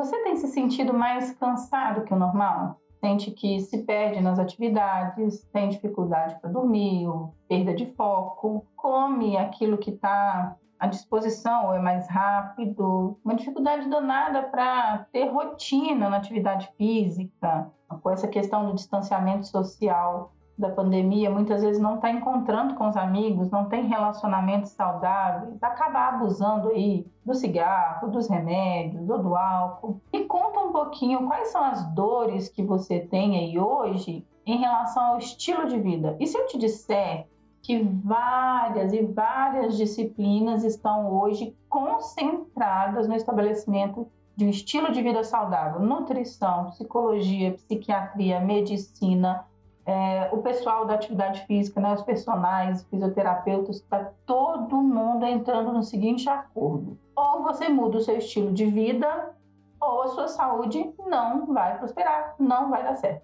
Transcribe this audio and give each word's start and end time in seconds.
Você 0.00 0.16
tem 0.22 0.34
se 0.34 0.48
sentido 0.48 0.94
mais 0.94 1.32
cansado 1.32 2.04
que 2.04 2.14
o 2.14 2.16
normal? 2.16 2.80
Sente 3.00 3.30
que 3.32 3.60
se 3.60 3.82
perde 3.82 4.22
nas 4.22 4.38
atividades, 4.38 5.44
tem 5.52 5.68
dificuldade 5.68 6.40
para 6.40 6.48
dormir, 6.48 7.06
perda 7.46 7.74
de 7.74 7.84
foco, 7.92 8.66
come 8.74 9.36
aquilo 9.36 9.76
que 9.76 9.90
está 9.90 10.56
à 10.78 10.86
disposição 10.86 11.66
ou 11.66 11.74
é 11.74 11.78
mais 11.78 12.08
rápido, 12.08 13.18
uma 13.22 13.34
dificuldade 13.34 13.90
danada 13.90 14.44
para 14.44 15.06
ter 15.12 15.26
rotina 15.26 16.08
na 16.08 16.16
atividade 16.16 16.72
física, 16.78 17.70
com 18.02 18.10
essa 18.10 18.26
questão 18.26 18.64
do 18.64 18.74
distanciamento 18.74 19.46
social 19.48 20.32
da 20.60 20.70
pandemia, 20.70 21.30
muitas 21.30 21.62
vezes 21.62 21.80
não 21.80 21.96
está 21.96 22.10
encontrando 22.10 22.74
com 22.74 22.88
os 22.88 22.96
amigos, 22.96 23.50
não 23.50 23.64
tem 23.64 23.86
relacionamentos 23.86 24.70
saudáveis, 24.70 25.60
acaba 25.62 26.08
abusando 26.08 26.68
aí 26.68 27.06
do 27.24 27.34
cigarro, 27.34 28.10
dos 28.10 28.28
remédios 28.28 29.08
ou 29.08 29.18
do 29.18 29.34
álcool. 29.34 30.00
E 30.12 30.24
conta 30.24 30.60
um 30.60 30.72
pouquinho 30.72 31.26
quais 31.26 31.48
são 31.48 31.64
as 31.64 31.84
dores 31.94 32.48
que 32.48 32.62
você 32.62 33.00
tem 33.00 33.38
aí 33.38 33.58
hoje 33.58 34.24
em 34.46 34.58
relação 34.58 35.02
ao 35.02 35.18
estilo 35.18 35.66
de 35.66 35.78
vida. 35.78 36.16
E 36.20 36.26
se 36.26 36.36
eu 36.36 36.46
te 36.46 36.58
disser 36.58 37.26
que 37.62 37.82
várias 37.82 38.92
e 38.92 39.02
várias 39.02 39.76
disciplinas 39.76 40.64
estão 40.64 41.12
hoje 41.12 41.56
concentradas 41.68 43.06
no 43.06 43.14
estabelecimento 43.14 44.06
de 44.36 44.46
um 44.46 44.48
estilo 44.48 44.90
de 44.90 45.02
vida 45.02 45.22
saudável, 45.22 45.80
nutrição, 45.80 46.70
psicologia, 46.70 47.52
psiquiatria, 47.52 48.40
medicina, 48.40 49.44
é, 49.90 50.28
o 50.30 50.38
pessoal 50.38 50.86
da 50.86 50.94
atividade 50.94 51.44
física, 51.46 51.80
né, 51.80 51.92
os 51.92 52.02
personagens, 52.02 52.84
fisioterapeutas, 52.84 53.76
está 53.76 54.12
todo 54.24 54.76
mundo 54.76 55.26
entrando 55.26 55.72
no 55.72 55.82
seguinte 55.82 56.28
acordo: 56.28 56.96
ou 57.16 57.42
você 57.42 57.68
muda 57.68 57.98
o 57.98 58.00
seu 58.00 58.16
estilo 58.16 58.52
de 58.52 58.66
vida, 58.66 59.34
ou 59.80 60.02
a 60.02 60.08
sua 60.08 60.28
saúde 60.28 60.94
não 61.08 61.44
vai 61.46 61.76
prosperar, 61.76 62.36
não 62.38 62.70
vai 62.70 62.84
dar 62.84 62.94
certo. 62.94 63.22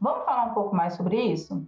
Vamos 0.00 0.24
falar 0.24 0.46
um 0.46 0.54
pouco 0.54 0.74
mais 0.74 0.94
sobre 0.94 1.20
isso? 1.20 1.64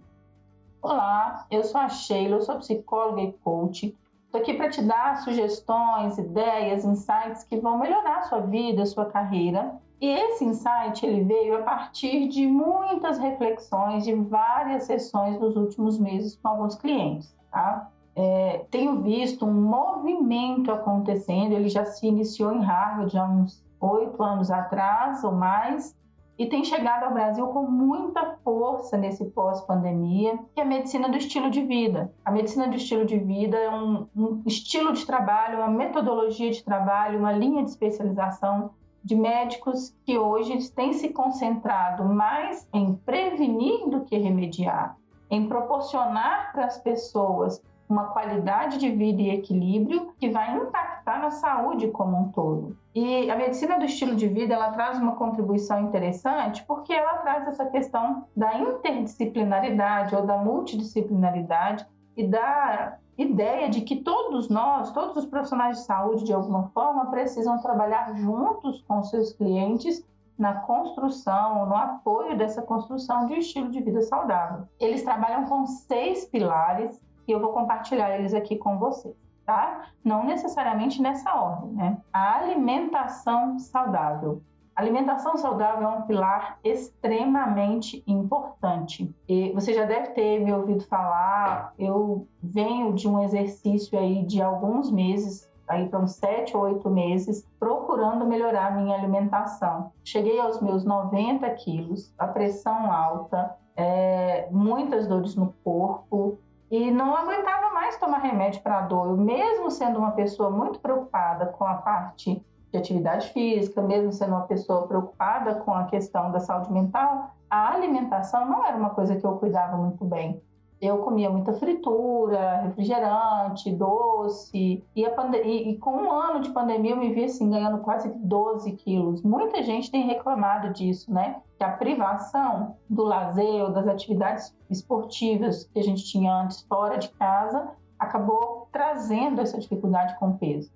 Olá, 0.81 1.45
eu 1.49 1.63
sou 1.63 1.79
a 1.79 1.87
Sheila, 1.87 2.35
eu 2.35 2.41
sou 2.41 2.57
psicóloga 2.57 3.21
e 3.21 3.31
coach. 3.31 3.97
Estou 4.25 4.41
aqui 4.41 4.53
para 4.53 4.69
te 4.69 4.81
dar 4.81 5.17
sugestões, 5.23 6.17
ideias, 6.17 6.83
insights 6.83 7.45
que 7.45 7.57
vão 7.57 7.77
melhorar 7.77 8.17
a 8.17 8.23
sua 8.23 8.39
vida, 8.39 8.83
a 8.83 8.85
sua 8.85 9.05
carreira. 9.05 9.79
E 10.01 10.07
esse 10.07 10.43
insight 10.43 11.05
ele 11.05 11.23
veio 11.23 11.59
a 11.59 11.61
partir 11.61 12.27
de 12.27 12.47
muitas 12.47 13.19
reflexões 13.19 14.03
de 14.03 14.15
várias 14.15 14.85
sessões 14.85 15.37
dos 15.37 15.55
últimos 15.55 15.99
meses 15.99 16.35
com 16.35 16.47
alguns 16.47 16.73
clientes. 16.73 17.37
Tá? 17.51 17.87
É, 18.15 18.65
tenho 18.71 18.99
visto 19.03 19.45
um 19.45 19.53
movimento 19.53 20.71
acontecendo, 20.71 21.53
ele 21.53 21.69
já 21.69 21.85
se 21.85 22.07
iniciou 22.07 22.51
em 22.51 22.61
Harvard 22.61 23.15
há 23.15 23.25
uns 23.25 23.63
oito 23.79 24.23
anos 24.23 24.49
atrás 24.49 25.23
ou 25.23 25.33
mais, 25.33 25.95
e 26.35 26.47
tem 26.47 26.63
chegado 26.63 27.03
ao 27.03 27.13
Brasil 27.13 27.45
com 27.47 27.69
muita 27.69 28.37
força 28.43 28.97
nesse 28.97 29.25
pós-pandemia, 29.25 30.39
que 30.55 30.59
é 30.59 30.63
a 30.63 30.65
medicina 30.65 31.07
do 31.07 31.17
estilo 31.17 31.51
de 31.51 31.61
vida. 31.61 32.11
A 32.25 32.31
medicina 32.31 32.67
do 32.67 32.75
estilo 32.75 33.05
de 33.05 33.19
vida 33.19 33.55
é 33.55 33.69
um, 33.69 34.07
um 34.15 34.41
estilo 34.47 34.93
de 34.93 35.05
trabalho, 35.05 35.59
uma 35.59 35.67
metodologia 35.67 36.49
de 36.49 36.63
trabalho, 36.63 37.19
uma 37.19 37.31
linha 37.31 37.63
de 37.63 37.69
especialização 37.69 38.71
de 39.03 39.15
médicos 39.15 39.95
que 40.05 40.17
hoje 40.17 40.71
têm 40.71 40.93
se 40.93 41.09
concentrado 41.09 42.03
mais 42.05 42.67
em 42.73 42.93
prevenir 42.93 43.89
do 43.89 44.01
que 44.01 44.17
remediar, 44.17 44.97
em 45.29 45.47
proporcionar 45.47 46.51
para 46.51 46.65
as 46.65 46.77
pessoas 46.77 47.61
uma 47.91 48.05
qualidade 48.05 48.77
de 48.77 48.89
vida 48.89 49.21
e 49.21 49.31
equilíbrio 49.31 50.13
que 50.17 50.29
vai 50.29 50.55
impactar 50.55 51.19
na 51.19 51.29
saúde 51.29 51.89
como 51.89 52.17
um 52.17 52.29
todo. 52.29 52.77
E 52.95 53.29
a 53.29 53.35
medicina 53.35 53.77
do 53.77 53.85
estilo 53.85 54.15
de 54.15 54.27
vida 54.27 54.53
ela 54.53 54.71
traz 54.71 54.97
uma 54.97 55.15
contribuição 55.15 55.81
interessante 55.81 56.63
porque 56.63 56.93
ela 56.93 57.17
traz 57.17 57.47
essa 57.47 57.65
questão 57.65 58.25
da 58.35 58.57
interdisciplinaridade 58.57 60.15
ou 60.15 60.25
da 60.25 60.37
multidisciplinaridade 60.37 61.85
e 62.15 62.25
da 62.25 62.97
ideia 63.17 63.69
de 63.69 63.81
que 63.81 63.97
todos 63.97 64.49
nós, 64.49 64.91
todos 64.91 65.17
os 65.17 65.25
profissionais 65.25 65.77
de 65.77 65.83
saúde, 65.83 66.23
de 66.23 66.33
alguma 66.33 66.69
forma, 66.69 67.11
precisam 67.11 67.59
trabalhar 67.59 68.15
juntos 68.15 68.81
com 68.87 69.03
seus 69.03 69.33
clientes 69.33 70.05
na 70.37 70.55
construção, 70.55 71.67
no 71.67 71.75
apoio 71.75 72.35
dessa 72.35 72.61
construção 72.61 73.27
de 73.27 73.33
um 73.33 73.37
estilo 73.37 73.69
de 73.69 73.81
vida 73.81 74.01
saudável. 74.01 74.67
Eles 74.79 75.03
trabalham 75.03 75.45
com 75.45 75.67
seis 75.67 76.25
pilares 76.25 76.99
e 77.27 77.31
eu 77.31 77.39
vou 77.39 77.53
compartilhar 77.53 78.17
eles 78.17 78.33
aqui 78.33 78.57
com 78.57 78.79
vocês, 78.79 79.15
tá? 79.45 79.89
Não 80.03 80.25
necessariamente 80.25 81.01
nessa 81.01 81.33
ordem, 81.35 81.71
né? 81.73 81.97
A 82.11 82.37
alimentação 82.37 83.59
saudável. 83.59 84.41
Alimentação 84.75 85.37
saudável 85.37 85.87
é 85.87 85.91
um 85.91 86.01
pilar 86.03 86.59
extremamente 86.63 88.03
importante. 88.07 89.13
E 89.27 89.51
você 89.51 89.73
já 89.73 89.85
deve 89.85 90.09
ter 90.09 90.39
me 90.39 90.53
ouvido 90.53 90.83
falar, 90.85 91.73
eu 91.77 92.27
venho 92.41 92.93
de 92.93 93.07
um 93.07 93.21
exercício 93.21 93.97
aí 93.97 94.25
de 94.25 94.41
alguns 94.41 94.91
meses 94.91 95.49
aí 95.71 95.87
para 95.87 95.99
uns 95.99 96.15
sete 96.15 96.55
ou 96.55 96.63
oito 96.63 96.89
meses, 96.89 97.47
procurando 97.57 98.25
melhorar 98.25 98.75
minha 98.75 98.95
alimentação. 98.95 99.91
Cheguei 100.03 100.37
aos 100.37 100.61
meus 100.61 100.83
90 100.83 101.49
quilos, 101.51 102.13
a 102.19 102.27
pressão 102.27 102.91
alta, 102.91 103.55
é, 103.75 104.49
muitas 104.51 105.07
dores 105.07 105.33
no 105.35 105.53
corpo, 105.63 106.37
e 106.69 106.91
não 106.91 107.15
aguentava 107.15 107.73
mais 107.73 107.97
tomar 107.97 108.19
remédio 108.19 108.61
para 108.61 108.81
dor. 108.81 109.07
Eu, 109.07 109.17
mesmo 109.17 109.71
sendo 109.71 109.99
uma 109.99 110.11
pessoa 110.11 110.49
muito 110.49 110.79
preocupada 110.79 111.45
com 111.45 111.65
a 111.65 111.75
parte 111.75 112.41
de 112.71 112.77
atividade 112.77 113.29
física, 113.29 113.81
mesmo 113.81 114.11
sendo 114.11 114.31
uma 114.31 114.47
pessoa 114.47 114.87
preocupada 114.87 115.55
com 115.55 115.73
a 115.73 115.85
questão 115.85 116.31
da 116.31 116.39
saúde 116.39 116.71
mental, 116.71 117.31
a 117.49 117.73
alimentação 117.73 118.49
não 118.49 118.65
era 118.65 118.77
uma 118.77 118.91
coisa 118.91 119.15
que 119.15 119.25
eu 119.25 119.37
cuidava 119.37 119.75
muito 119.77 120.05
bem 120.05 120.41
eu 120.81 120.97
comia 120.97 121.29
muita 121.29 121.53
fritura, 121.53 122.61
refrigerante, 122.63 123.71
doce, 123.71 124.83
e, 124.95 125.03
e, 125.03 125.77
com 125.77 125.91
um 125.91 126.11
ano 126.11 126.41
de 126.41 126.49
pandemia 126.49 126.91
eu 126.91 126.97
me 126.97 127.13
vi 127.13 127.25
assim, 127.25 127.47
ganhando 127.51 127.77
quase 127.83 128.09
12 128.09 128.71
quilos. 128.71 129.21
Muita 129.21 129.61
gente 129.61 129.91
tem 129.91 130.07
reclamado 130.07 130.73
disso, 130.73 131.13
né? 131.13 131.39
Que 131.55 131.63
a 131.63 131.69
privação 131.69 132.75
do 132.89 133.03
lazer 133.03 133.69
das 133.71 133.87
atividades 133.87 134.57
esportivas 134.71 135.65
que 135.65 135.79
a 135.79 135.83
gente 135.83 136.03
tinha 136.03 136.33
antes 136.33 136.61
fora 136.63 136.97
de 136.97 137.09
casa 137.09 137.69
acabou 137.99 138.67
trazendo 138.71 139.39
essa 139.39 139.59
dificuldade 139.59 140.17
com 140.17 140.29
o 140.29 140.37
peso. 140.39 140.71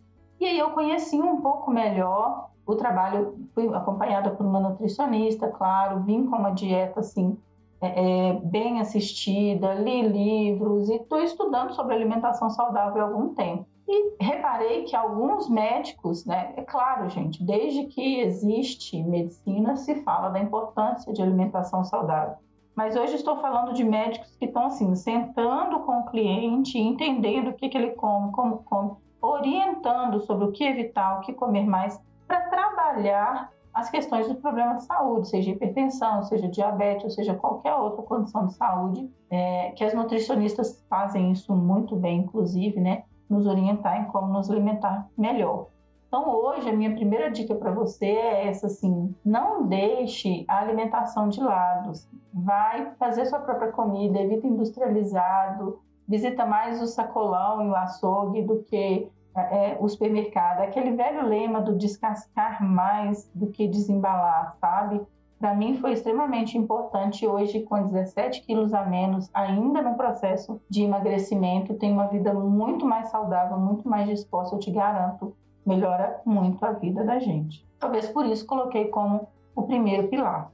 E 0.46 0.48
aí 0.48 0.60
eu 0.60 0.70
conheci 0.70 1.20
um 1.20 1.42
pouco 1.42 1.72
melhor 1.72 2.52
o 2.68 2.76
trabalho, 2.76 3.36
fui 3.56 3.68
acompanhada 3.74 4.30
por 4.30 4.46
uma 4.46 4.60
nutricionista, 4.60 5.48
claro, 5.48 6.02
vim 6.02 6.28
com 6.28 6.36
uma 6.36 6.52
dieta 6.52 7.00
assim 7.00 7.36
é, 7.82 7.88
é, 8.30 8.34
bem 8.34 8.80
assistida, 8.80 9.74
li 9.74 10.04
livros 10.04 10.88
e 10.88 10.98
estou 10.98 11.20
estudando 11.24 11.74
sobre 11.74 11.96
alimentação 11.96 12.48
saudável 12.52 13.02
há 13.02 13.06
algum 13.08 13.34
tempo. 13.34 13.66
E 13.88 14.24
reparei 14.24 14.84
que 14.84 14.96
alguns 14.96 15.50
médicos, 15.50 16.24
né, 16.28 16.54
é 16.56 16.62
claro, 16.62 17.10
gente, 17.10 17.44
desde 17.44 17.88
que 17.88 18.20
existe 18.20 19.02
medicina, 19.02 19.76
se 19.76 19.96
fala 20.04 20.30
da 20.30 20.40
importância 20.40 21.12
de 21.12 21.24
alimentação 21.24 21.84
saudável. 21.84 22.36
Mas 22.76 22.96
hoje 22.96 23.16
estou 23.16 23.38
falando 23.38 23.74
de 23.74 23.84
médicos 23.84 24.36
que 24.36 24.46
estão 24.46 24.68
assim, 24.68 24.94
sentando 24.96 25.80
com 25.80 26.02
o 26.02 26.06
cliente, 26.06 26.78
entendendo 26.78 27.48
o 27.48 27.54
que, 27.54 27.68
que 27.68 27.78
ele 27.78 27.92
come, 27.92 28.32
como 28.32 28.58
come, 28.58 28.92
orientando 29.26 30.20
sobre 30.22 30.46
o 30.46 30.52
que 30.52 30.64
evitar, 30.64 31.18
o 31.18 31.22
que 31.22 31.34
comer 31.34 31.66
mais, 31.66 32.00
para 32.28 32.42
trabalhar 32.42 33.52
as 33.74 33.90
questões 33.90 34.28
do 34.28 34.36
problema 34.36 34.76
de 34.76 34.86
saúde, 34.86 35.28
seja 35.28 35.52
hipertensão, 35.52 36.24
seja 36.24 36.48
diabetes, 36.48 37.04
ou 37.04 37.10
seja 37.10 37.36
qualquer 37.36 37.76
outra 37.76 38.02
condição 38.04 38.48
de 38.48 38.54
saúde, 38.54 39.10
é, 39.30 39.72
que 39.72 39.84
as 39.84 39.94
nutricionistas 39.94 40.82
fazem 40.90 41.32
isso 41.32 41.54
muito 41.54 41.96
bem, 41.96 42.20
inclusive, 42.20 42.80
né, 42.80 43.04
nos 43.30 43.46
orientar 43.46 44.02
em 44.02 44.06
como 44.06 44.32
nos 44.32 44.50
alimentar 44.50 45.10
melhor. 45.18 45.68
Então, 46.08 46.30
hoje, 46.30 46.70
a 46.70 46.74
minha 46.74 46.96
primeira 46.96 47.30
dica 47.30 47.54
para 47.54 47.72
você 47.72 48.06
é 48.06 48.48
essa, 48.48 48.68
assim, 48.68 49.14
não 49.26 49.68
deixe 49.68 50.46
a 50.48 50.60
alimentação 50.60 51.28
de 51.28 51.42
lado. 51.42 51.92
Vai 52.34 52.94
fazer 52.98 53.26
sua 53.26 53.40
própria 53.40 53.74
comida, 53.74 54.22
evita 54.22 54.48
industrializado, 54.48 55.82
visita 56.08 56.46
mais 56.46 56.82
o 56.82 56.88
sacolão 56.88 57.66
e 57.66 57.70
o 57.70 57.76
açougue 57.76 58.44
do 58.44 58.64
que 58.64 59.12
é, 59.36 59.78
o 59.80 59.88
supermercado, 59.90 60.62
aquele 60.62 60.92
velho 60.92 61.28
lema 61.28 61.62
do 61.62 61.76
descascar 61.76 62.64
mais 62.64 63.30
do 63.34 63.48
que 63.48 63.68
desembalar, 63.68 64.56
sabe? 64.60 65.02
Para 65.38 65.54
mim 65.54 65.76
foi 65.76 65.92
extremamente 65.92 66.58
importante 66.58 67.28
hoje, 67.28 67.62
com 67.62 67.84
17 67.84 68.42
quilos 68.44 68.74
a 68.74 68.86
menos, 68.86 69.30
ainda 69.34 69.82
no 69.82 69.96
processo 69.96 70.62
de 70.70 70.84
emagrecimento, 70.84 71.74
tenho 71.74 71.94
uma 71.94 72.08
vida 72.08 72.34
muito 72.34 72.86
mais 72.86 73.10
saudável, 73.10 73.58
muito 73.58 73.88
mais 73.88 74.08
disposta, 74.08 74.56
eu 74.56 74.60
te 74.60 74.72
garanto, 74.72 75.36
melhora 75.66 76.22
muito 76.26 76.66
a 76.66 76.72
vida 76.72 77.04
da 77.04 77.20
gente. 77.20 77.68
Talvez 77.80 78.08
por 78.08 78.26
isso 78.26 78.46
coloquei 78.46 78.86
como 78.86 79.28
o 79.54 79.64
primeiro 79.64 80.08
pilar. 80.08 80.52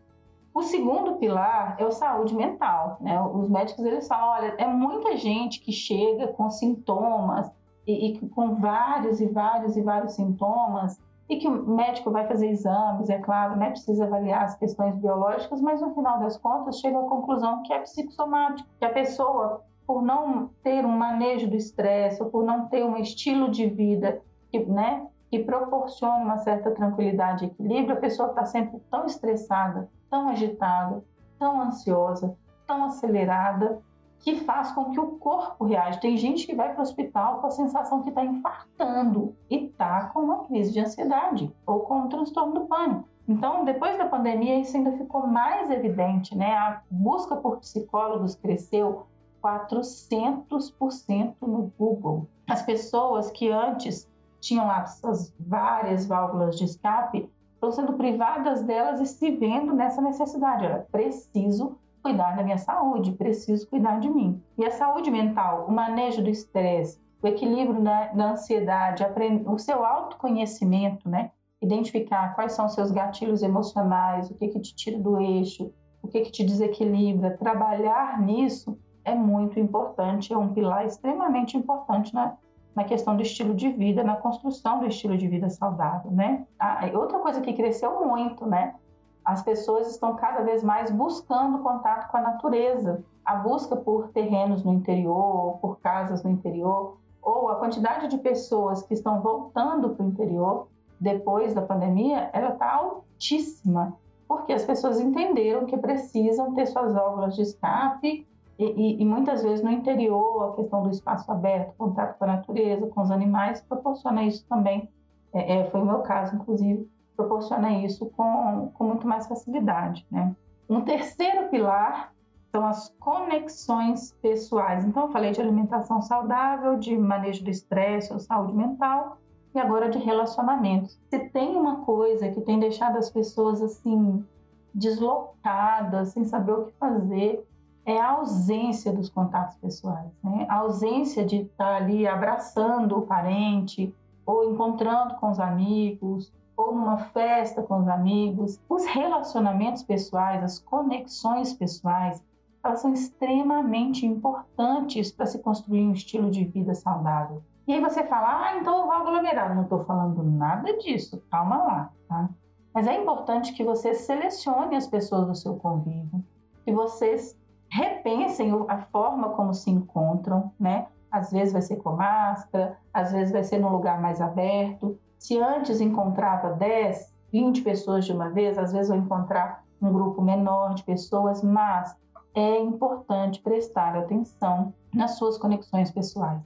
O 0.53 0.63
segundo 0.63 1.15
pilar 1.15 1.75
é 1.79 1.85
o 1.85 1.91
saúde 1.91 2.35
mental, 2.35 2.97
né? 2.99 3.21
Os 3.21 3.47
médicos 3.47 3.85
eles 3.85 4.07
falam, 4.07 4.29
olha, 4.29 4.55
é 4.57 4.67
muita 4.67 5.15
gente 5.15 5.61
que 5.61 5.71
chega 5.71 6.27
com 6.27 6.49
sintomas 6.49 7.49
e, 7.91 8.13
e 8.13 8.29
com 8.29 8.55
vários 8.55 9.19
e 9.19 9.27
vários 9.27 9.75
e 9.75 9.81
vários 9.81 10.13
sintomas 10.13 10.99
e 11.31 11.37
que 11.37 11.47
o 11.47 11.65
médico 11.65 12.11
vai 12.11 12.27
fazer 12.27 12.49
exames, 12.49 13.09
é 13.09 13.17
claro, 13.17 13.55
né, 13.55 13.69
precisa 13.69 14.03
avaliar 14.03 14.43
as 14.43 14.55
questões 14.55 14.93
biológicas, 14.97 15.61
mas 15.61 15.79
no 15.79 15.93
final 15.93 16.19
das 16.19 16.35
contas 16.35 16.79
chega 16.79 16.99
à 16.99 17.03
conclusão 17.03 17.63
que 17.63 17.71
é 17.71 17.79
psicossomático, 17.79 18.67
que 18.77 18.83
a 18.83 18.89
pessoa, 18.89 19.61
por 19.87 20.01
não 20.01 20.49
ter 20.61 20.85
um 20.85 20.91
manejo 20.91 21.47
do 21.47 21.55
estresse, 21.55 22.21
ou 22.21 22.29
por 22.29 22.43
não 22.43 22.67
ter 22.67 22.83
um 22.83 22.97
estilo 22.97 23.49
de 23.49 23.65
vida 23.65 24.21
que, 24.51 24.59
né, 24.65 25.07
que 25.29 25.39
proporcione 25.39 26.25
uma 26.25 26.37
certa 26.39 26.69
tranquilidade 26.71 27.45
e 27.45 27.47
equilíbrio, 27.47 27.95
a 27.95 28.01
pessoa 28.01 28.29
está 28.29 28.43
sempre 28.45 28.81
tão 28.91 29.05
estressada, 29.05 29.89
tão 30.09 30.27
agitada, 30.27 31.01
tão 31.39 31.61
ansiosa, 31.61 32.35
tão 32.67 32.83
acelerada, 32.83 33.79
que 34.21 34.39
faz 34.41 34.71
com 34.71 34.91
que 34.91 34.99
o 34.99 35.17
corpo 35.17 35.65
reaja. 35.65 35.99
Tem 35.99 36.15
gente 36.15 36.45
que 36.45 36.55
vai 36.55 36.71
para 36.71 36.79
o 36.79 36.83
hospital 36.83 37.39
com 37.39 37.47
a 37.47 37.51
sensação 37.51 38.03
que 38.03 38.09
está 38.09 38.23
infartando 38.23 39.35
e 39.49 39.65
está 39.65 40.05
com 40.07 40.21
uma 40.21 40.43
crise 40.45 40.71
de 40.71 40.79
ansiedade 40.79 41.51
ou 41.65 41.81
com 41.81 42.01
um 42.01 42.07
transtorno 42.07 42.53
do 42.53 42.67
pânico. 42.67 43.09
Então, 43.27 43.65
depois 43.65 43.97
da 43.97 44.05
pandemia, 44.05 44.59
isso 44.59 44.77
ainda 44.77 44.91
ficou 44.93 45.25
mais 45.25 45.69
evidente, 45.71 46.35
né? 46.35 46.53
A 46.53 46.81
busca 46.89 47.35
por 47.35 47.57
psicólogos 47.57 48.35
cresceu 48.35 49.07
400% 49.43 51.35
no 51.41 51.71
Google. 51.77 52.27
As 52.47 52.61
pessoas 52.61 53.31
que 53.31 53.49
antes 53.49 54.09
tinham 54.39 54.71
essas 54.71 55.33
várias 55.39 56.05
válvulas 56.05 56.57
de 56.57 56.65
escape 56.65 57.29
estão 57.53 57.71
sendo 57.71 57.93
privadas 57.93 58.63
delas 58.63 58.99
e 58.99 59.05
se 59.05 59.31
vendo 59.31 59.73
nessa 59.73 60.01
necessidade. 60.01 60.65
Era 60.65 60.87
preciso 60.91 61.77
cuidar 62.01 62.35
da 62.35 62.43
minha 62.43 62.57
saúde, 62.57 63.11
preciso 63.11 63.69
cuidar 63.69 63.99
de 63.99 64.09
mim. 64.09 64.41
E 64.57 64.65
a 64.65 64.71
saúde 64.71 65.11
mental, 65.11 65.65
o 65.67 65.71
manejo 65.71 66.23
do 66.23 66.29
estresse, 66.29 66.99
o 67.21 67.27
equilíbrio 67.27 67.81
da 67.81 68.11
ansiedade, 68.31 69.05
o 69.45 69.57
seu 69.57 69.85
autoconhecimento, 69.85 71.07
né? 71.07 71.31
Identificar 71.61 72.33
quais 72.33 72.53
são 72.53 72.65
os 72.65 72.73
seus 72.73 72.91
gatilhos 72.91 73.43
emocionais, 73.43 74.31
o 74.31 74.35
que 74.35 74.47
que 74.47 74.59
te 74.59 74.75
tira 74.75 74.97
do 74.97 75.19
eixo, 75.19 75.71
o 76.01 76.07
que 76.07 76.21
que 76.21 76.31
te 76.31 76.43
desequilibra, 76.43 77.37
trabalhar 77.37 78.19
nisso 78.19 78.77
é 79.05 79.13
muito 79.13 79.59
importante, 79.59 80.33
é 80.33 80.37
um 80.37 80.53
pilar 80.53 80.85
extremamente 80.85 81.55
importante 81.55 82.13
na, 82.13 82.35
na 82.75 82.83
questão 82.83 83.15
do 83.15 83.21
estilo 83.21 83.53
de 83.53 83.69
vida, 83.69 84.03
na 84.03 84.15
construção 84.15 84.79
do 84.79 84.87
estilo 84.87 85.15
de 85.15 85.27
vida 85.27 85.49
saudável, 85.49 86.11
né? 86.11 86.45
Ah, 86.59 86.89
outra 86.93 87.19
coisa 87.19 87.41
que 87.41 87.53
cresceu 87.53 88.05
muito, 88.05 88.45
né? 88.47 88.75
As 89.23 89.43
pessoas 89.43 89.87
estão 89.91 90.15
cada 90.15 90.41
vez 90.41 90.63
mais 90.63 90.89
buscando 90.91 91.59
contato 91.59 92.09
com 92.09 92.17
a 92.17 92.21
natureza. 92.21 93.03
A 93.23 93.35
busca 93.35 93.75
por 93.75 94.09
terrenos 94.09 94.63
no 94.63 94.73
interior, 94.73 95.57
por 95.61 95.79
casas 95.79 96.23
no 96.23 96.31
interior, 96.31 96.97
ou 97.21 97.49
a 97.49 97.55
quantidade 97.55 98.07
de 98.07 98.17
pessoas 98.17 98.81
que 98.83 98.93
estão 98.93 99.21
voltando 99.21 99.91
para 99.91 100.03
o 100.03 100.09
interior 100.09 100.67
depois 100.99 101.53
da 101.53 101.61
pandemia, 101.61 102.29
ela 102.33 102.49
está 102.49 102.73
altíssima, 102.73 103.97
porque 104.27 104.53
as 104.53 104.63
pessoas 104.63 104.99
entenderam 104.99 105.65
que 105.65 105.77
precisam 105.77 106.53
ter 106.53 106.65
suas 106.67 106.93
válvulas 106.93 107.35
de 107.35 107.41
escape 107.41 108.27
e, 108.57 108.65
e, 108.65 109.01
e, 109.01 109.05
muitas 109.05 109.41
vezes 109.41 109.63
no 109.63 109.71
interior 109.71 110.49
a 110.49 110.55
questão 110.55 110.83
do 110.83 110.89
espaço 110.89 111.31
aberto, 111.31 111.73
contato 111.77 112.17
com 112.17 112.23
a 112.25 112.27
natureza, 112.27 112.85
com 112.87 113.01
os 113.01 113.09
animais, 113.09 113.61
proporciona 113.61 114.23
isso 114.23 114.45
também. 114.47 114.87
É, 115.33 115.59
é, 115.59 115.63
foi 115.71 115.81
o 115.81 115.85
meu 115.85 115.99
caso, 115.99 116.35
inclusive, 116.35 116.87
proporciona 117.21 117.71
isso 117.85 118.05
com, 118.17 118.71
com 118.73 118.83
muito 118.85 119.07
mais 119.07 119.27
facilidade. 119.27 120.05
Né? 120.09 120.35
Um 120.69 120.81
terceiro 120.81 121.49
pilar 121.49 122.13
são 122.51 122.65
as 122.65 122.89
conexões 122.99 124.13
pessoais. 124.21 124.83
Então, 124.83 125.03
eu 125.03 125.11
falei 125.11 125.31
de 125.31 125.39
alimentação 125.39 126.01
saudável, 126.01 126.77
de 126.77 126.97
manejo 126.97 127.43
do 127.43 127.49
estresse 127.49 128.11
ou 128.11 128.19
saúde 128.19 128.53
mental, 128.53 129.17
e 129.53 129.59
agora 129.59 129.89
de 129.89 129.97
relacionamentos. 129.97 130.99
Se 131.09 131.19
tem 131.29 131.55
uma 131.55 131.81
coisa 131.81 132.29
que 132.29 132.41
tem 132.41 132.59
deixado 132.59 132.97
as 132.97 133.09
pessoas 133.09 133.61
assim 133.61 134.25
deslocadas, 134.73 136.09
sem 136.09 136.23
saber 136.23 136.53
o 136.53 136.65
que 136.65 136.73
fazer, 136.73 137.45
é 137.85 137.99
a 137.99 138.11
ausência 138.11 138.93
dos 138.93 139.09
contatos 139.09 139.55
pessoais, 139.57 140.11
né? 140.23 140.45
A 140.49 140.59
ausência 140.59 141.25
de 141.25 141.37
estar 141.41 141.77
ali 141.77 142.07
abraçando 142.07 142.97
o 142.97 143.01
parente 143.01 143.93
ou 144.25 144.49
encontrando 144.49 145.15
com 145.15 145.31
os 145.31 145.39
amigos 145.39 146.31
ou 146.55 146.73
numa 146.73 146.97
festa 146.97 147.61
com 147.61 147.79
os 147.79 147.87
amigos. 147.87 148.59
Os 148.69 148.85
relacionamentos 148.85 149.83
pessoais, 149.83 150.43
as 150.43 150.59
conexões 150.59 151.53
pessoais, 151.53 152.23
elas 152.63 152.81
são 152.81 152.93
extremamente 152.93 154.05
importantes 154.05 155.11
para 155.11 155.25
se 155.25 155.39
construir 155.39 155.81
um 155.81 155.93
estilo 155.93 156.29
de 156.29 156.45
vida 156.45 156.73
saudável. 156.73 157.41
E 157.67 157.73
aí 157.73 157.81
você 157.81 158.03
fala, 158.03 158.47
ah, 158.47 158.57
então 158.57 158.79
eu 158.79 158.85
vou 158.85 158.93
aglomerar. 158.93 159.55
Não 159.55 159.63
estou 159.63 159.83
falando 159.85 160.23
nada 160.23 160.77
disso, 160.77 161.21
calma 161.31 161.57
lá, 161.57 161.91
tá? 162.07 162.29
Mas 162.73 162.87
é 162.87 162.95
importante 162.95 163.53
que 163.53 163.63
você 163.63 163.93
selecione 163.93 164.75
as 164.75 164.87
pessoas 164.87 165.27
do 165.27 165.35
seu 165.35 165.55
convívio, 165.55 166.23
que 166.63 166.71
vocês 166.71 167.37
repensem 167.69 168.51
a 168.67 168.77
forma 168.77 169.29
como 169.29 169.53
se 169.53 169.69
encontram, 169.69 170.51
né? 170.59 170.87
Às 171.11 171.31
vezes 171.31 171.51
vai 171.51 171.61
ser 171.61 171.77
com 171.77 171.91
máscara, 171.91 172.77
às 172.93 173.11
vezes 173.11 173.31
vai 173.31 173.43
ser 173.43 173.57
num 173.57 173.69
lugar 173.69 174.01
mais 174.01 174.21
aberto, 174.21 174.97
se 175.21 175.37
antes 175.37 175.79
encontrava 175.79 176.49
10, 176.53 177.13
20 177.31 177.61
pessoas 177.61 178.05
de 178.05 178.11
uma 178.11 178.31
vez, 178.31 178.57
às 178.57 178.73
vezes 178.73 178.89
eu 178.89 178.97
encontrar 178.97 179.63
um 179.79 179.93
grupo 179.93 180.19
menor 180.19 180.73
de 180.73 180.83
pessoas, 180.83 181.43
mas 181.43 181.95
é 182.33 182.57
importante 182.57 183.39
prestar 183.39 183.95
atenção 183.95 184.73
nas 184.91 185.19
suas 185.19 185.37
conexões 185.37 185.91
pessoais. 185.91 186.41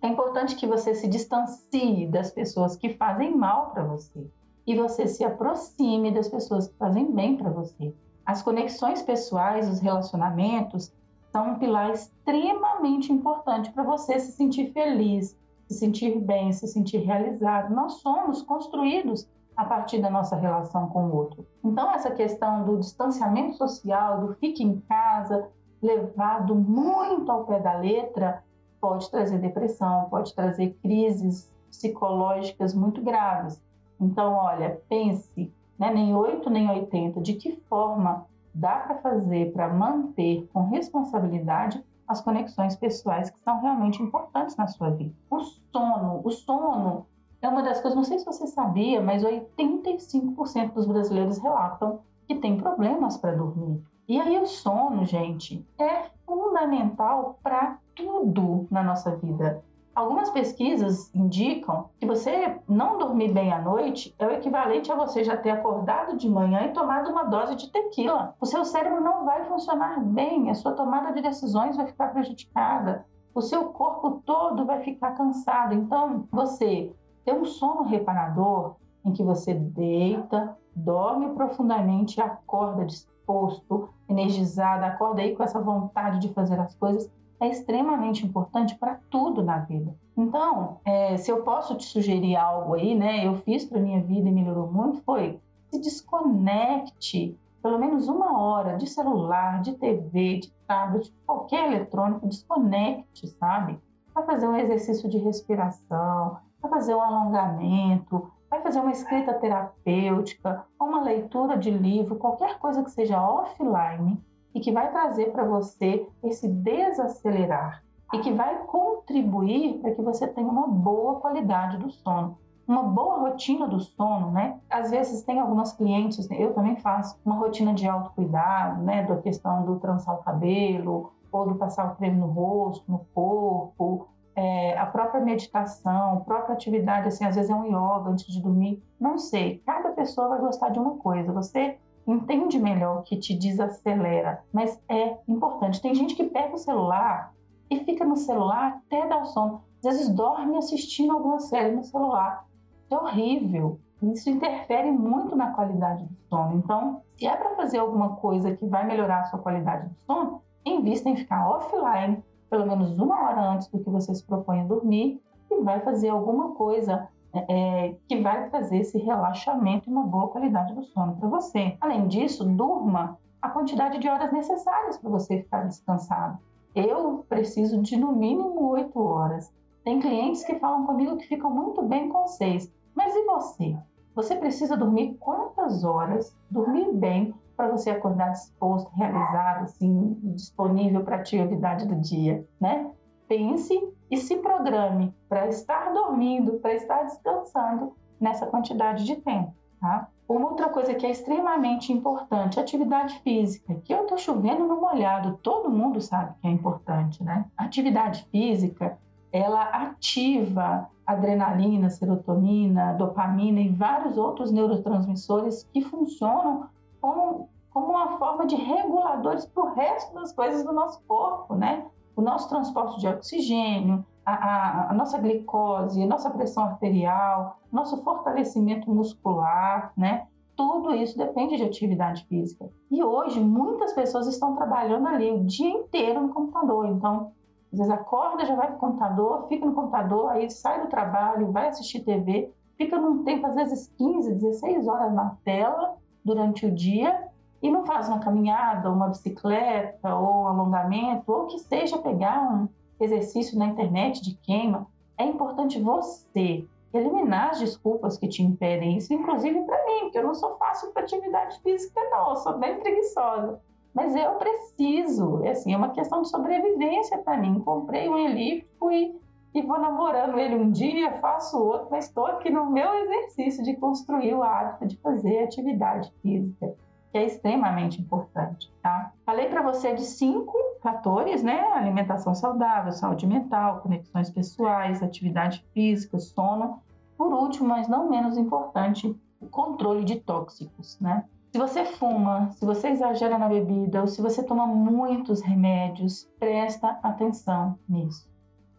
É 0.00 0.06
importante 0.06 0.54
que 0.54 0.64
você 0.64 0.94
se 0.94 1.08
distancie 1.08 2.06
das 2.06 2.30
pessoas 2.30 2.76
que 2.76 2.90
fazem 2.90 3.36
mal 3.36 3.72
para 3.72 3.82
você 3.82 4.24
e 4.64 4.76
você 4.76 5.08
se 5.08 5.24
aproxime 5.24 6.12
das 6.12 6.28
pessoas 6.28 6.68
que 6.68 6.76
fazem 6.76 7.10
bem 7.10 7.36
para 7.36 7.50
você. 7.50 7.92
As 8.24 8.42
conexões 8.42 9.02
pessoais, 9.02 9.68
os 9.68 9.80
relacionamentos, 9.80 10.92
são 11.32 11.50
um 11.50 11.58
pilar 11.58 11.90
extremamente 11.90 13.12
importante 13.12 13.72
para 13.72 13.82
você 13.82 14.20
se 14.20 14.30
sentir 14.30 14.72
feliz, 14.72 15.36
se 15.70 15.78
sentir 15.78 16.18
bem, 16.18 16.52
se 16.52 16.66
sentir 16.66 16.98
realizado. 16.98 17.72
Nós 17.72 18.00
somos 18.00 18.42
construídos 18.42 19.28
a 19.56 19.64
partir 19.64 20.00
da 20.00 20.10
nossa 20.10 20.34
relação 20.34 20.88
com 20.88 21.04
o 21.04 21.14
outro. 21.14 21.46
Então, 21.64 21.92
essa 21.92 22.10
questão 22.10 22.64
do 22.64 22.78
distanciamento 22.78 23.56
social, 23.56 24.26
do 24.26 24.34
fique 24.34 24.64
em 24.64 24.80
casa, 24.80 25.48
levado 25.80 26.56
muito 26.56 27.30
ao 27.30 27.44
pé 27.44 27.60
da 27.60 27.74
letra, 27.74 28.42
pode 28.80 29.08
trazer 29.12 29.38
depressão, 29.38 30.08
pode 30.10 30.34
trazer 30.34 30.76
crises 30.82 31.48
psicológicas 31.70 32.74
muito 32.74 33.00
graves. 33.00 33.62
Então, 34.00 34.34
olha, 34.34 34.80
pense, 34.88 35.52
né, 35.78 35.92
nem 35.94 36.16
8 36.16 36.50
nem 36.50 36.68
80, 36.68 37.20
de 37.20 37.34
que 37.34 37.60
forma 37.68 38.26
dá 38.52 38.76
para 38.80 38.96
fazer 38.96 39.52
para 39.52 39.72
manter 39.72 40.48
com 40.52 40.64
responsabilidade 40.64 41.80
as 42.10 42.20
conexões 42.20 42.74
pessoais 42.74 43.30
que 43.30 43.38
são 43.38 43.60
realmente 43.60 44.02
importantes 44.02 44.56
na 44.56 44.66
sua 44.66 44.90
vida. 44.90 45.14
O 45.30 45.40
sono, 45.40 46.20
o 46.24 46.30
sono 46.30 47.06
é 47.40 47.48
uma 47.48 47.62
das 47.62 47.80
coisas, 47.80 47.96
não 47.96 48.04
sei 48.04 48.18
se 48.18 48.26
você 48.26 48.48
sabia, 48.48 49.00
mas 49.00 49.22
85% 49.22 50.72
dos 50.72 50.86
brasileiros 50.86 51.38
relatam 51.38 52.00
que 52.26 52.34
tem 52.34 52.56
problemas 52.56 53.16
para 53.16 53.36
dormir. 53.36 53.80
E 54.08 54.20
aí 54.20 54.36
o 54.38 54.46
sono, 54.46 55.04
gente, 55.04 55.64
é 55.78 56.10
fundamental 56.26 57.38
para 57.44 57.78
tudo 57.94 58.66
na 58.70 58.82
nossa 58.82 59.14
vida. 59.14 59.62
Algumas 60.00 60.30
pesquisas 60.30 61.14
indicam 61.14 61.90
que 61.98 62.06
você 62.06 62.58
não 62.66 62.96
dormir 62.96 63.34
bem 63.34 63.52
à 63.52 63.60
noite 63.60 64.14
é 64.18 64.26
o 64.26 64.30
equivalente 64.30 64.90
a 64.90 64.94
você 64.94 65.22
já 65.22 65.36
ter 65.36 65.50
acordado 65.50 66.16
de 66.16 66.26
manhã 66.26 66.62
e 66.62 66.72
tomado 66.72 67.10
uma 67.10 67.24
dose 67.24 67.54
de 67.54 67.70
tequila. 67.70 68.34
O 68.40 68.46
seu 68.46 68.64
cérebro 68.64 69.02
não 69.02 69.26
vai 69.26 69.44
funcionar 69.44 70.00
bem, 70.00 70.48
a 70.48 70.54
sua 70.54 70.72
tomada 70.72 71.12
de 71.12 71.20
decisões 71.20 71.76
vai 71.76 71.86
ficar 71.86 72.14
prejudicada, 72.14 73.04
o 73.34 73.42
seu 73.42 73.66
corpo 73.66 74.22
todo 74.24 74.64
vai 74.64 74.80
ficar 74.80 75.10
cansado. 75.10 75.74
Então, 75.74 76.26
você 76.32 76.90
ter 77.22 77.34
um 77.34 77.44
sono 77.44 77.82
reparador 77.82 78.76
em 79.04 79.12
que 79.12 79.22
você 79.22 79.52
deita, 79.52 80.56
dorme 80.74 81.28
profundamente 81.34 82.20
e 82.20 82.22
acorda 82.22 82.86
disposto, 82.86 83.90
energizado, 84.08 84.82
acorda 84.82 85.20
aí 85.20 85.36
com 85.36 85.42
essa 85.42 85.60
vontade 85.60 86.20
de 86.20 86.32
fazer 86.32 86.58
as 86.58 86.74
coisas, 86.74 87.10
é 87.40 87.48
extremamente 87.48 88.26
importante 88.26 88.76
para 88.76 89.00
tudo 89.10 89.42
na 89.42 89.58
vida. 89.58 89.94
Então, 90.16 90.78
é, 90.84 91.16
se 91.16 91.30
eu 91.30 91.42
posso 91.42 91.74
te 91.76 91.84
sugerir 91.84 92.36
algo 92.36 92.74
aí, 92.74 92.94
né, 92.94 93.26
eu 93.26 93.36
fiz 93.38 93.64
para 93.64 93.80
minha 93.80 94.02
vida 94.02 94.28
e 94.28 94.32
melhorou 94.32 94.70
muito, 94.70 95.02
foi 95.02 95.40
se 95.70 95.80
desconecte 95.80 97.38
pelo 97.62 97.78
menos 97.78 98.08
uma 98.08 98.38
hora 98.38 98.76
de 98.76 98.86
celular, 98.86 99.60
de 99.60 99.74
TV, 99.74 100.38
de 100.38 100.52
tablet, 100.66 101.12
qualquer 101.26 101.70
eletrônico, 101.70 102.26
desconecte, 102.26 103.28
sabe? 103.28 103.78
Vai 104.14 104.24
fazer 104.24 104.48
um 104.48 104.56
exercício 104.56 105.08
de 105.08 105.18
respiração, 105.18 106.38
vai 106.60 106.70
fazer 106.70 106.94
um 106.94 107.02
alongamento, 107.02 108.30
vai 108.48 108.62
fazer 108.62 108.80
uma 108.80 108.90
escrita 108.90 109.34
terapêutica, 109.34 110.64
uma 110.80 111.02
leitura 111.02 111.56
de 111.56 111.70
livro, 111.70 112.16
qualquer 112.16 112.58
coisa 112.58 112.82
que 112.82 112.90
seja 112.90 113.22
offline 113.22 114.18
e 114.54 114.60
que 114.60 114.72
vai 114.72 114.90
trazer 114.90 115.32
para 115.32 115.44
você 115.44 116.06
esse 116.22 116.48
desacelerar 116.48 117.82
e 118.12 118.18
que 118.18 118.32
vai 118.32 118.58
contribuir 118.64 119.78
para 119.78 119.94
que 119.94 120.02
você 120.02 120.26
tenha 120.26 120.48
uma 120.48 120.66
boa 120.66 121.20
qualidade 121.20 121.76
do 121.78 121.90
sono. 121.90 122.38
uma 122.66 122.84
boa 122.84 123.18
rotina 123.18 123.66
do 123.66 123.80
sono, 123.80 124.30
né? 124.30 124.60
Às 124.70 124.92
vezes 124.92 125.24
tem 125.24 125.40
algumas 125.40 125.72
clientes, 125.72 126.30
eu 126.30 126.54
também 126.54 126.76
faço, 126.76 127.18
uma 127.24 127.34
rotina 127.34 127.74
de 127.74 127.88
autocuidado, 127.88 128.80
né? 128.82 129.04
Da 129.04 129.16
questão 129.16 129.64
do 129.64 129.80
trançar 129.80 130.14
o 130.14 130.22
cabelo, 130.22 131.12
ou 131.32 131.46
do 131.46 131.56
passar 131.56 131.92
o 131.92 131.96
creme 131.96 132.16
no 132.16 132.26
rosto, 132.26 132.84
no 132.90 133.00
corpo, 133.12 134.08
é, 134.36 134.78
a 134.78 134.86
própria 134.86 135.20
meditação, 135.20 136.18
a 136.18 136.20
própria 136.20 136.54
atividade, 136.54 137.08
assim, 137.08 137.24
às 137.24 137.34
vezes 137.34 137.50
é 137.50 137.54
um 137.54 137.64
yoga 137.64 138.10
antes 138.10 138.26
de 138.26 138.40
dormir, 138.40 138.82
não 138.98 139.18
sei. 139.18 139.62
Cada 139.66 139.90
pessoa 139.90 140.28
vai 140.28 140.40
gostar 140.40 140.70
de 140.70 140.78
uma 140.78 140.96
coisa. 140.96 141.32
Você 141.32 141.78
entende 142.06 142.58
melhor 142.58 142.98
o 142.98 143.02
que 143.02 143.16
te 143.16 143.34
desacelera, 143.34 144.42
mas 144.52 144.80
é 144.88 145.16
importante. 145.28 145.80
Tem 145.80 145.94
gente 145.94 146.14
que 146.14 146.24
pega 146.24 146.54
o 146.54 146.58
celular 146.58 147.32
e 147.70 147.78
fica 147.84 148.04
no 148.04 148.16
celular 148.16 148.80
até 148.86 149.06
dar 149.06 149.22
o 149.22 149.26
sono. 149.26 149.62
Às 149.84 149.96
vezes 149.96 150.08
dorme 150.10 150.56
assistindo 150.56 151.12
alguma 151.12 151.38
série 151.40 151.74
no 151.74 151.84
celular. 151.84 152.46
É 152.90 152.96
horrível. 152.96 153.78
Isso 154.02 154.30
interfere 154.30 154.90
muito 154.90 155.36
na 155.36 155.52
qualidade 155.52 156.04
do 156.04 156.16
sono. 156.28 156.56
Então, 156.56 157.02
se 157.16 157.26
é 157.26 157.36
para 157.36 157.54
fazer 157.54 157.78
alguma 157.78 158.16
coisa 158.16 158.56
que 158.56 158.66
vai 158.66 158.86
melhorar 158.86 159.20
a 159.20 159.24
sua 159.24 159.38
qualidade 159.38 159.88
do 159.88 159.94
sono, 160.06 160.42
invista 160.64 161.08
em 161.08 161.16
ficar 161.16 161.48
offline 161.48 162.22
pelo 162.50 162.66
menos 162.66 162.98
uma 162.98 163.22
hora 163.22 163.40
antes 163.52 163.68
do 163.68 163.78
que 163.78 163.88
você 163.88 164.12
se 164.12 164.24
propõe 164.24 164.60
a 164.60 164.64
dormir 164.64 165.22
e 165.50 165.62
vai 165.62 165.80
fazer 165.80 166.08
alguma 166.08 166.52
coisa 166.54 167.08
é, 167.34 167.94
que 168.08 168.20
vai 168.20 168.48
trazer 168.48 168.78
esse 168.78 168.98
relaxamento 168.98 169.88
e 169.88 169.92
uma 169.92 170.06
boa 170.06 170.28
qualidade 170.28 170.74
do 170.74 170.82
sono 170.84 171.16
para 171.16 171.28
você. 171.28 171.76
Além 171.80 172.08
disso, 172.08 172.44
durma 172.44 173.18
a 173.40 173.48
quantidade 173.48 173.98
de 173.98 174.08
horas 174.08 174.32
necessárias 174.32 174.98
para 174.98 175.10
você 175.10 175.38
ficar 175.38 175.66
descansado. 175.66 176.38
Eu 176.74 177.24
preciso 177.28 177.80
de 177.80 177.96
no 177.96 178.12
mínimo 178.12 178.70
oito 178.70 179.00
horas. 179.00 179.52
Tem 179.84 180.00
clientes 180.00 180.44
que 180.44 180.58
falam 180.58 180.86
comigo 180.86 181.16
que 181.16 181.26
ficam 181.26 181.50
muito 181.50 181.82
bem 181.82 182.08
com 182.08 182.26
seis. 182.26 182.72
Mas 182.94 183.14
e 183.14 183.24
você? 183.24 183.76
Você 184.14 184.36
precisa 184.36 184.76
dormir 184.76 185.16
quantas 185.18 185.84
horas? 185.84 186.36
Dormir 186.50 186.92
bem 186.92 187.34
para 187.56 187.68
você 187.70 187.90
acordar 187.90 188.30
disposto, 188.30 188.90
realizado, 188.94 189.64
assim, 189.64 190.16
disponível 190.34 191.04
para 191.04 191.16
a 191.16 191.20
atividade 191.20 191.86
do 191.86 191.94
dia, 191.96 192.46
né? 192.60 192.90
Pense 193.30 193.80
e 194.10 194.16
se 194.16 194.38
programe 194.38 195.14
para 195.28 195.46
estar 195.46 195.94
dormindo, 195.94 196.58
para 196.58 196.74
estar 196.74 197.04
descansando 197.04 197.94
nessa 198.20 198.44
quantidade 198.44 199.04
de 199.04 199.14
tempo, 199.14 199.54
tá? 199.80 200.08
Uma 200.28 200.48
outra 200.48 200.68
coisa 200.68 200.96
que 200.96 201.06
é 201.06 201.10
extremamente 201.12 201.92
importante, 201.92 202.58
atividade 202.58 203.20
física, 203.20 203.76
que 203.84 203.94
eu 203.94 204.04
tô 204.08 204.18
chovendo 204.18 204.66
no 204.66 204.80
molhado, 204.80 205.38
todo 205.44 205.70
mundo 205.70 206.00
sabe 206.00 206.34
que 206.40 206.48
é 206.48 206.50
importante, 206.50 207.22
né? 207.22 207.44
Atividade 207.56 208.26
física, 208.32 208.98
ela 209.32 209.62
ativa 209.62 210.90
adrenalina, 211.06 211.88
serotonina, 211.88 212.94
dopamina 212.94 213.60
e 213.60 213.68
vários 213.68 214.18
outros 214.18 214.50
neurotransmissores 214.50 215.62
que 215.72 215.82
funcionam 215.82 216.68
como, 217.00 217.48
como 217.70 217.90
uma 217.90 218.18
forma 218.18 218.44
de 218.44 218.56
reguladores 218.56 219.46
para 219.46 219.62
o 219.62 219.72
resto 219.72 220.14
das 220.14 220.32
coisas 220.32 220.64
do 220.64 220.72
nosso 220.72 221.00
corpo, 221.06 221.54
né? 221.54 221.86
O 222.16 222.22
nosso 222.22 222.48
transporte 222.48 223.00
de 223.00 223.08
oxigênio, 223.08 224.04
a, 224.24 224.32
a, 224.32 224.90
a, 224.90 224.94
nossa 224.94 225.18
glicose, 225.18 226.02
a 226.02 226.06
nossa 226.06 226.30
pressão 226.30 226.64
arterial, 226.64 227.58
nosso 227.72 228.02
fortalecimento 228.02 228.90
muscular, 228.92 229.92
né? 229.96 230.26
Tudo 230.56 230.94
isso 230.94 231.16
depende 231.16 231.56
de 231.56 231.64
atividade 231.64 232.24
física. 232.26 232.68
E 232.90 233.02
hoje 233.02 233.40
muitas 233.40 233.92
pessoas 233.94 234.26
estão 234.26 234.54
trabalhando 234.56 235.08
ali 235.08 235.30
o 235.30 235.44
dia 235.44 235.70
inteiro 235.70 236.20
no 236.20 236.28
computador. 236.34 236.86
Então, 236.86 237.32
às 237.72 237.78
vezes 237.78 237.92
acorda, 237.92 238.44
já 238.44 238.54
vai 238.54 238.66
para 238.66 238.76
o 238.76 238.80
computador, 238.80 239.46
fica 239.48 239.64
no 239.64 239.74
computador, 239.74 240.30
aí 240.30 240.50
sai 240.50 240.82
do 240.82 240.88
trabalho, 240.88 241.50
vai 241.50 241.68
assistir 241.68 242.00
TV, 242.00 242.50
fica 242.76 242.98
num 242.98 243.24
tempo, 243.24 243.46
às 243.46 243.54
vezes 243.54 243.92
15, 243.96 244.34
16 244.34 244.86
horas 244.86 245.14
na 245.14 245.36
tela 245.44 245.96
durante 246.22 246.66
o 246.66 246.70
dia 246.70 247.29
e 247.62 247.70
não 247.70 247.84
faz 247.84 248.08
uma 248.08 248.20
caminhada, 248.20 248.90
uma 248.90 249.08
bicicleta 249.08 250.14
ou 250.14 250.42
um 250.42 250.46
alongamento, 250.48 251.30
ou 251.30 251.46
que 251.46 251.58
seja 251.58 251.98
pegar 251.98 252.40
um 252.40 252.68
exercício 252.98 253.58
na 253.58 253.66
internet 253.66 254.22
de 254.22 254.34
queima, 254.36 254.86
é 255.18 255.24
importante 255.24 255.80
você 255.80 256.64
eliminar 256.92 257.50
as 257.50 257.60
desculpas 257.60 258.18
que 258.18 258.28
te 258.28 258.42
impedem 258.42 258.96
isso, 258.96 259.12
inclusive 259.12 259.62
para 259.62 259.84
mim, 259.86 260.00
porque 260.02 260.18
eu 260.18 260.24
não 260.24 260.34
sou 260.34 260.56
fácil 260.56 260.90
para 260.92 261.02
atividade 261.02 261.60
física, 261.60 262.00
não, 262.10 262.30
eu 262.30 262.36
sou 262.36 262.58
bem 262.58 262.80
preguiçosa. 262.80 263.60
Mas 263.94 264.14
eu 264.14 264.34
preciso, 264.34 265.44
assim, 265.46 265.74
é 265.74 265.76
uma 265.76 265.90
questão 265.90 266.22
de 266.22 266.28
sobrevivência 266.28 267.18
para 267.18 267.36
mim. 267.36 267.58
Comprei 267.60 268.08
um 268.08 268.16
elíptico 268.16 268.90
e 268.90 269.18
e 269.52 269.62
vou 269.62 269.80
namorando 269.80 270.38
ele 270.38 270.54
um 270.54 270.70
dia, 270.70 271.18
faço 271.20 271.58
outro, 271.58 271.88
mas 271.90 272.06
estou 272.06 272.26
aqui 272.26 272.50
no 272.50 272.70
meu 272.70 272.94
exercício 272.94 273.64
de 273.64 273.74
construir 273.76 274.34
o 274.34 274.42
hábito 274.42 274.86
de 274.86 274.96
fazer 274.98 275.44
atividade 275.44 276.12
física, 276.22 276.74
que 277.10 277.18
é 277.18 277.26
extremamente 277.26 278.00
importante, 278.00 278.72
tá? 278.82 279.12
Falei 279.26 279.48
para 279.48 279.62
você 279.62 279.94
de 279.94 280.02
cinco 280.02 280.56
fatores, 280.80 281.42
né? 281.42 281.60
Alimentação 281.72 282.34
saudável, 282.34 282.92
saúde 282.92 283.26
mental, 283.26 283.80
conexões 283.80 284.30
pessoais, 284.30 285.02
atividade 285.02 285.64
física, 285.74 286.18
sono. 286.18 286.80
Por 287.16 287.32
último, 287.32 287.68
mas 287.68 287.88
não 287.88 288.08
menos 288.08 288.36
importante, 288.36 289.14
o 289.40 289.46
controle 289.46 290.04
de 290.04 290.20
tóxicos, 290.20 290.98
né? 291.00 291.24
Se 291.52 291.58
você 291.58 291.84
fuma, 291.84 292.52
se 292.52 292.64
você 292.64 292.88
exagera 292.88 293.36
na 293.36 293.48
bebida 293.48 294.00
ou 294.00 294.06
se 294.06 294.22
você 294.22 294.42
toma 294.42 294.66
muitos 294.66 295.40
remédios, 295.40 296.30
presta 296.38 297.00
atenção 297.02 297.76
nisso. 297.88 298.30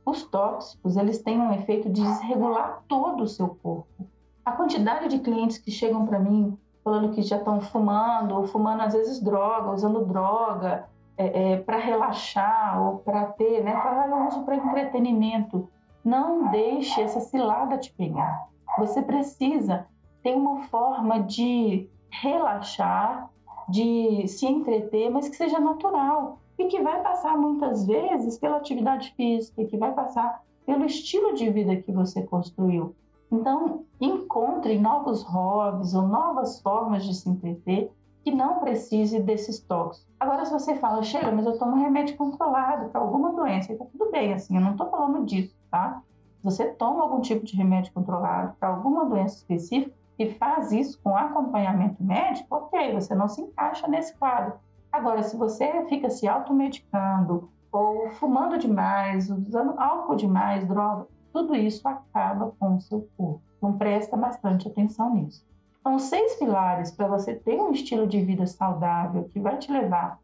Os 0.06 0.24
tóxicos, 0.24 0.96
eles 0.96 1.22
têm 1.22 1.40
um 1.40 1.52
efeito 1.52 1.90
de 1.90 2.02
desregular 2.02 2.82
todo 2.88 3.24
o 3.24 3.28
seu 3.28 3.50
corpo. 3.50 4.08
A 4.46 4.54
quantidade 4.54 5.10
de 5.10 5.20
clientes 5.20 5.58
que 5.58 5.70
chegam 5.70 6.06
para 6.06 6.18
mim 6.18 6.58
falando 6.84 7.14
que 7.14 7.22
já 7.22 7.38
estão 7.38 7.62
fumando, 7.62 8.36
ou 8.36 8.48
fumando 8.48 8.82
às 8.82 8.94
vezes 8.94 9.20
droga, 9.20 9.72
usando 9.72 10.06
droga 10.06 10.88
é, 11.18 11.54
é, 11.54 11.58
para 11.58 11.78
relaxar 11.78 12.82
ou 12.82 12.98
para 13.00 13.26
ter, 13.26 13.64
né? 13.64 13.74
Falar, 13.82 14.10
eu 14.10 14.28
uso 14.28 14.44
para 14.44 14.56
entretenimento. 14.56 15.70
Não 16.04 16.50
deixe 16.50 17.02
essa 17.02 17.20
cilada 17.20 17.78
te 17.78 17.94
pegar. 17.94 18.48
Você 18.80 19.02
precisa 19.02 19.86
ter 20.24 20.36
uma 20.36 20.64
forma 20.64 21.20
de 21.20 21.88
relaxar, 22.10 23.30
de 23.70 24.28
se 24.28 24.48
entreter, 24.48 25.10
mas 25.10 25.30
que 25.30 25.36
seja 25.36 25.60
natural 25.60 26.40
e 26.58 26.66
que 26.66 26.82
vai 26.82 27.02
passar 27.02 27.38
muitas 27.38 27.86
vezes 27.86 28.38
pela 28.38 28.58
atividade 28.58 29.14
física, 29.16 29.66
que 29.66 29.78
vai 29.78 29.92
passar 29.94 30.42
pelo 30.66 30.86
estilo 30.86 31.34
de 31.34 31.50
vida 31.50 31.76
que 31.76 31.92
você 31.92 32.22
construiu. 32.24 32.96
Então, 33.32 33.86
encontre 34.00 34.78
novos 34.78 35.24
hobbies 35.24 35.94
ou 35.94 36.08
novas 36.08 36.60
formas 36.62 37.06
de 37.06 37.14
se 37.14 37.30
entreter 37.30 37.92
que 38.24 38.32
não 38.32 38.60
precise 38.60 39.20
desses 39.20 39.60
toques. 39.60 40.06
Agora, 40.20 40.46
se 40.46 40.52
você 40.52 40.76
fala, 40.76 41.02
Sheila, 41.02 41.32
mas 41.32 41.46
eu 41.46 41.58
tomo 41.58 41.78
remédio 41.78 42.18
controlado 42.18 42.90
para 42.90 43.02
alguma 43.02 43.32
doença, 43.32 43.72
então 43.72 43.88
tudo 43.88 44.12
bem, 44.12 44.34
assim, 44.34 44.56
eu 44.56 44.62
não 44.62 44.72
estou 44.72 44.90
falando 44.90 45.26
disso, 45.26 45.56
tá? 45.72 46.04
Você 46.44 46.66
toma 46.66 47.04
algum 47.04 47.22
tipo 47.22 47.46
de 47.46 47.56
remédio 47.56 47.94
controlado 47.94 48.54
para 48.60 48.70
alguma 48.70 49.06
doença 49.06 49.38
específica 49.38 49.96
e 50.20 50.34
faz 50.34 50.72
isso 50.72 51.00
com 51.04 51.16
acompanhamento 51.16 52.04
médico, 52.04 52.56
ok, 52.56 52.94
você 52.94 53.16
não 53.16 53.28
se 53.28 53.42
encaixa 53.42 53.88
nesse 53.88 54.16
quadro. 54.18 54.54
Agora, 54.92 55.24
se 55.24 55.38
você 55.38 55.86
fica 55.86 56.10
se 56.10 56.28
automedicando 56.28 57.50
ou 57.72 58.10
fumando 58.12 58.58
demais, 58.58 59.30
usando 59.30 59.80
álcool 59.80 60.16
demais, 60.16 60.68
droga, 60.68 61.08
tudo 61.32 61.56
isso 61.56 61.88
acaba 61.88 62.54
com 62.60 62.76
o 62.76 62.82
seu 62.82 63.08
corpo. 63.18 63.42
Então, 63.58 63.78
presta 63.78 64.18
bastante 64.18 64.68
atenção 64.68 65.14
nisso. 65.14 65.46
Então, 65.80 65.98
seis 65.98 66.36
pilares 66.36 66.92
para 66.92 67.08
você 67.08 67.34
ter 67.36 67.60
um 67.60 67.72
estilo 67.72 68.08
de 68.08 68.22
vida 68.22 68.46
saudável 68.46 69.24
que 69.26 69.40
vai 69.40 69.58
te 69.58 69.72
levar 69.72 70.20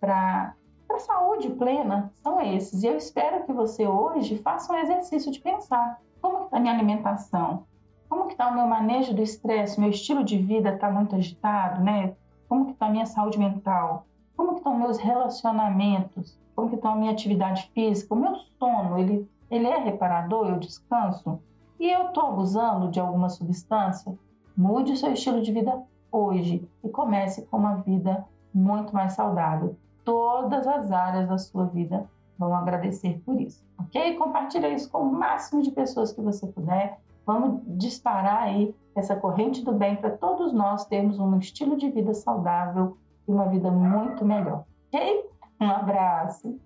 para 0.00 0.54
a 0.90 0.98
saúde 0.98 1.50
plena 1.50 2.12
são 2.22 2.40
esses. 2.40 2.82
E 2.82 2.86
eu 2.86 2.96
espero 2.96 3.44
que 3.44 3.52
você 3.52 3.86
hoje 3.86 4.38
faça 4.38 4.72
um 4.72 4.76
exercício 4.76 5.32
de 5.32 5.40
pensar 5.40 6.00
como 6.20 6.44
está 6.44 6.56
a 6.56 6.60
minha 6.60 6.74
alimentação, 6.74 7.64
como 8.08 8.26
que 8.26 8.32
está 8.32 8.48
o 8.48 8.54
meu 8.54 8.66
manejo 8.66 9.14
do 9.14 9.22
estresse, 9.22 9.80
meu 9.80 9.90
estilo 9.90 10.24
de 10.24 10.36
vida 10.38 10.70
está 10.70 10.90
muito 10.90 11.14
agitado, 11.14 11.82
né? 11.82 12.14
Como 12.48 12.66
que 12.66 12.72
está 12.72 12.86
a 12.86 12.90
minha 12.90 13.06
saúde 13.06 13.38
mental? 13.38 14.06
como 14.40 14.56
estão 14.56 14.78
meus 14.78 14.96
relacionamentos, 14.96 16.38
como 16.56 16.74
está 16.74 16.92
a 16.92 16.96
minha 16.96 17.12
atividade 17.12 17.70
física, 17.74 18.14
o 18.14 18.16
meu 18.16 18.34
sono, 18.58 18.98
ele, 18.98 19.28
ele 19.50 19.66
é 19.66 19.78
reparador, 19.78 20.48
eu 20.48 20.58
descanso? 20.58 21.40
E 21.78 21.90
eu 21.90 22.08
estou 22.08 22.28
abusando 22.28 22.90
de 22.90 23.00
alguma 23.00 23.28
substância? 23.28 24.16
Mude 24.56 24.96
seu 24.96 25.12
estilo 25.12 25.42
de 25.42 25.52
vida 25.52 25.82
hoje 26.12 26.68
e 26.84 26.88
comece 26.88 27.46
com 27.46 27.56
uma 27.56 27.76
vida 27.76 28.24
muito 28.52 28.94
mais 28.94 29.14
saudável. 29.14 29.76
Todas 30.04 30.66
as 30.66 30.90
áreas 30.90 31.28
da 31.28 31.38
sua 31.38 31.66
vida 31.66 32.08
vão 32.38 32.54
agradecer 32.54 33.20
por 33.24 33.40
isso, 33.40 33.62
ok? 33.78 34.16
Compartilhe 34.16 34.74
isso 34.74 34.90
com 34.90 35.02
o 35.02 35.12
máximo 35.12 35.62
de 35.62 35.70
pessoas 35.70 36.12
que 36.12 36.20
você 36.20 36.46
puder. 36.46 36.98
Vamos 37.26 37.60
disparar 37.78 38.44
aí 38.44 38.74
essa 38.94 39.14
corrente 39.14 39.64
do 39.64 39.72
bem 39.72 39.96
para 39.96 40.10
todos 40.10 40.52
nós 40.52 40.86
termos 40.86 41.18
um 41.18 41.38
estilo 41.38 41.76
de 41.76 41.90
vida 41.90 42.14
saudável 42.14 42.96
uma 43.30 43.46
vida 43.46 43.70
muito 43.70 44.24
melhor. 44.24 44.64
Ok? 44.88 45.30
Um 45.60 45.70
abraço. 45.70 46.58